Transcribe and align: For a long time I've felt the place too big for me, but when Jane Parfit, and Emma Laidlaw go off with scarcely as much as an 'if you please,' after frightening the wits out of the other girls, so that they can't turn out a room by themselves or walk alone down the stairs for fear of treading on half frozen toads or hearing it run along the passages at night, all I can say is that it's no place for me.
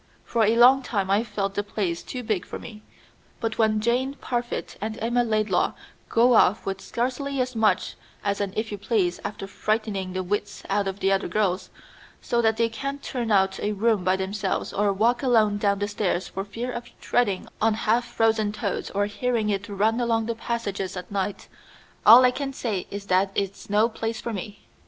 For 0.25 0.43
a 0.43 0.55
long 0.57 0.81
time 0.81 1.11
I've 1.11 1.27
felt 1.27 1.53
the 1.53 1.61
place 1.63 2.01
too 2.01 2.23
big 2.23 2.43
for 2.43 2.57
me, 2.57 2.81
but 3.39 3.59
when 3.59 3.79
Jane 3.79 4.15
Parfit, 4.15 4.75
and 4.81 4.97
Emma 4.99 5.23
Laidlaw 5.23 5.73
go 6.09 6.33
off 6.33 6.65
with 6.65 6.81
scarcely 6.81 7.39
as 7.39 7.55
much 7.55 7.93
as 8.23 8.41
an 8.41 8.51
'if 8.55 8.71
you 8.71 8.79
please,' 8.79 9.19
after 9.23 9.45
frightening 9.45 10.13
the 10.13 10.23
wits 10.23 10.63
out 10.71 10.87
of 10.87 11.01
the 11.01 11.11
other 11.11 11.27
girls, 11.27 11.69
so 12.19 12.41
that 12.41 12.57
they 12.57 12.67
can't 12.67 13.03
turn 13.03 13.29
out 13.31 13.59
a 13.59 13.73
room 13.73 14.03
by 14.03 14.15
themselves 14.15 14.73
or 14.73 14.91
walk 14.91 15.21
alone 15.21 15.59
down 15.59 15.77
the 15.77 15.87
stairs 15.87 16.29
for 16.29 16.43
fear 16.43 16.71
of 16.71 16.85
treading 16.99 17.47
on 17.61 17.75
half 17.75 18.05
frozen 18.05 18.51
toads 18.51 18.89
or 18.89 19.05
hearing 19.05 19.49
it 19.51 19.69
run 19.69 19.99
along 20.01 20.25
the 20.25 20.33
passages 20.33 20.97
at 20.97 21.11
night, 21.11 21.47
all 22.07 22.25
I 22.25 22.31
can 22.31 22.53
say 22.53 22.87
is 22.89 23.05
that 23.05 23.29
it's 23.35 23.69
no 23.69 23.87
place 23.87 24.19
for 24.19 24.33
me. 24.33 24.61